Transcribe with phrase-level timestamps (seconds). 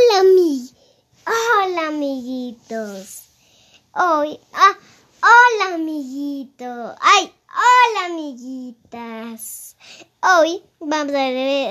[0.00, 0.70] Hola, mi...
[1.26, 3.24] Hola, amiguitos.
[3.94, 4.78] Hoy, ah,
[5.22, 6.64] hola, amiguito.
[7.00, 9.76] Ay, hola, amiguitas.
[10.22, 11.68] Hoy vamos a leer,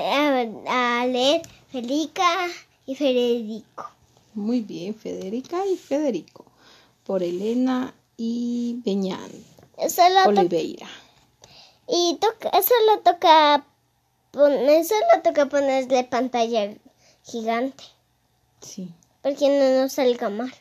[0.68, 2.46] a, a leer Federica
[2.86, 3.90] y Federico.
[4.34, 6.44] Muy bien, Federica y Federico.
[7.04, 9.30] Por Elena y Beñán
[10.24, 10.88] Oliveira.
[11.88, 13.66] y toca, solo toca
[14.30, 16.76] poner, solo toca ponerle pantalla
[17.24, 17.82] gigante.
[18.60, 18.88] Sí.
[19.22, 20.52] Porque no nos salga mal.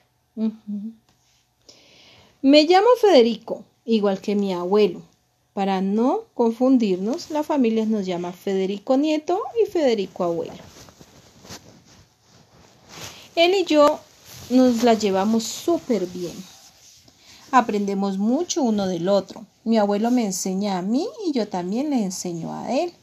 [2.42, 5.02] Me llamo Federico, igual que mi abuelo.
[5.54, 10.54] Para no confundirnos, la familia nos llama Federico Nieto y Federico Abuelo.
[13.36, 14.00] Él y yo
[14.50, 16.34] nos la llevamos súper bien.
[17.52, 19.46] Aprendemos mucho uno del otro.
[19.64, 22.94] Mi abuelo me enseña a mí y yo también le enseño a él.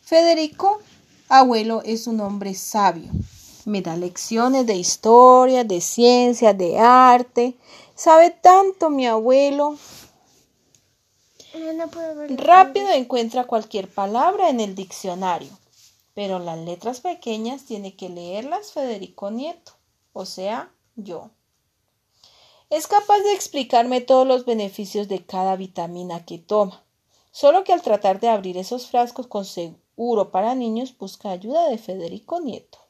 [0.00, 0.80] Federico,
[1.28, 3.10] abuelo, es un hombre sabio.
[3.64, 7.56] Me da lecciones de historia, de ciencia, de arte.
[7.94, 9.76] Sabe tanto mi abuelo.
[11.76, 12.36] No puedo ver.
[12.44, 15.50] Rápido encuentra cualquier palabra en el diccionario.
[16.14, 19.72] Pero las letras pequeñas tiene que leerlas Federico Nieto,
[20.12, 21.30] o sea, yo.
[22.68, 26.82] Es capaz de explicarme todos los beneficios de cada vitamina que toma.
[27.30, 31.78] Solo que al tratar de abrir esos frascos con seguro para niños busca ayuda de
[31.78, 32.81] Federico Nieto.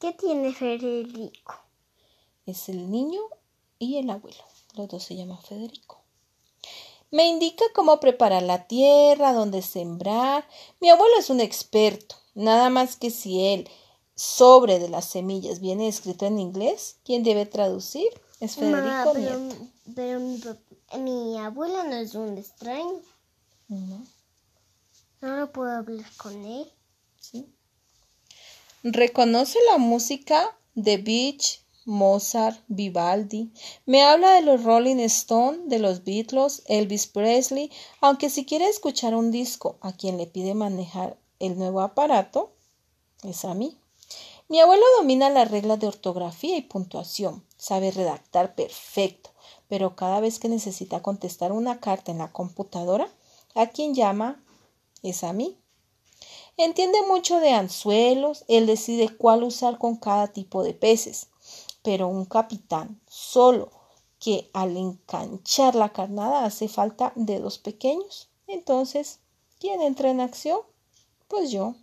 [0.00, 1.54] ¿Qué tiene Federico?
[2.46, 3.20] Es el niño
[3.78, 4.42] y el abuelo.
[4.74, 6.00] Los dos se llaman Federico.
[7.10, 10.48] Me indica cómo preparar la tierra, dónde sembrar.
[10.80, 12.16] Mi abuelo es un experto.
[12.34, 13.68] Nada más que si el
[14.14, 18.08] sobre de las semillas viene escrito en inglés, quien debe traducir
[18.40, 20.56] es Federico Mamá, pero, Nieto.
[20.94, 23.02] pero mi, abuelo no es un extraño.
[23.68, 26.72] No lo puedo hablar con él.
[27.18, 27.54] sí.
[28.82, 33.52] Reconoce la música de Beach, Mozart, Vivaldi.
[33.84, 39.14] Me habla de los Rolling Stone, de los Beatles, Elvis Presley, aunque si quiere escuchar
[39.14, 42.52] un disco a quien le pide manejar el nuevo aparato,
[43.22, 43.76] es a mí.
[44.48, 49.28] Mi abuelo domina las reglas de ortografía y puntuación, sabe redactar perfecto,
[49.68, 53.10] pero cada vez que necesita contestar una carta en la computadora,
[53.54, 54.42] a quien llama
[55.02, 55.58] es a mí.
[56.62, 61.28] Entiende mucho de anzuelos, él decide cuál usar con cada tipo de peces,
[61.82, 63.70] pero un capitán solo
[64.18, 68.28] que al enganchar la carnada hace falta dedos pequeños.
[68.46, 69.20] Entonces,
[69.58, 70.60] ¿quién entra en acción?
[71.28, 71.76] Pues yo.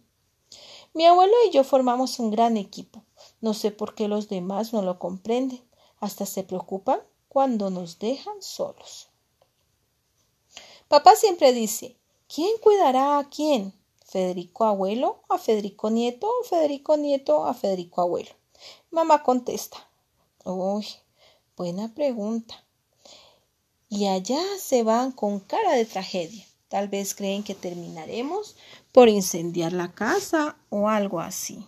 [0.93, 3.03] Mi abuelo y yo formamos un gran equipo.
[3.41, 5.67] No sé por qué los demás no lo comprenden.
[5.99, 9.09] Hasta se preocupan cuando nos dejan solos.
[10.87, 13.73] Papá siempre dice, ¿quién cuidará a quién?
[14.07, 18.31] ¿Federico abuelo a Federico nieto o Federico nieto a Federico abuelo?
[18.89, 19.77] Mamá contesta,
[20.45, 20.87] uy,
[21.57, 22.63] buena pregunta.
[23.89, 26.45] Y allá se van con cara de tragedia.
[26.69, 28.55] Tal vez creen que terminaremos
[28.93, 31.65] por incendiar la casa o algo así.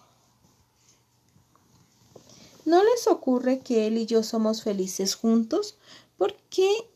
[2.63, 5.77] ¿No les ocurre que él y yo somos felices juntos?
[6.17, 6.88] Porque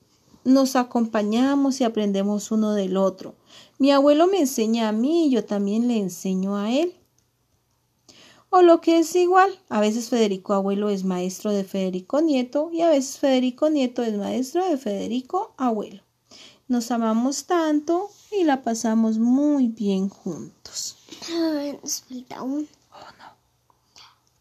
[0.44, 3.36] nos acompañamos y aprendemos uno del otro.
[3.78, 6.94] Mi abuelo me enseña a mí y yo también le enseño a él.
[8.50, 12.82] O lo que es igual, a veces Federico abuelo es maestro de Federico nieto y
[12.82, 16.03] a veces Federico nieto es maestro de Federico abuelo.
[16.68, 20.98] Nos amamos tanto y la pasamos muy bien juntos.
[21.32, 22.38] Ay, nos falta.